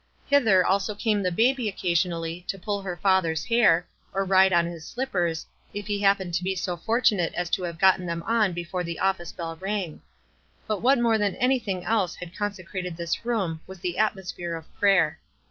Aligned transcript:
Hither 0.25 0.65
also 0.65 0.95
came 0.95 1.21
the 1.21 1.31
baby 1.31 1.69
occasionally 1.69 2.43
to 2.47 2.57
pull 2.57 2.81
her 2.81 2.97
fathers 2.97 3.45
hair, 3.45 3.85
or 4.15 4.25
ride 4.25 4.51
on 4.51 4.65
his 4.65 4.83
slippers, 4.83 5.45
if 5.75 5.85
he 5.85 5.99
happened 6.01 6.33
to 6.33 6.43
be 6.43 6.55
so 6.55 6.75
fortunate 6.75 7.35
as 7.35 7.51
to 7.51 7.61
have 7.61 7.77
gotten 7.77 8.07
them 8.07 8.23
on 8.23 8.51
before 8.53 8.83
the 8.83 8.97
office 8.97 9.31
bell 9.31 9.55
rang; 9.57 10.01
but 10.65 10.81
what 10.81 10.97
more 10.97 11.19
than 11.19 11.35
anything 11.35 11.85
else 11.85 12.15
had 12.15 12.35
consecrated 12.35 12.97
this 12.97 13.23
room 13.23 13.61
was 13.67 13.77
the 13.79 13.99
atmosphere 13.99 14.55
of 14.55 14.65
prayer. 14.79 15.19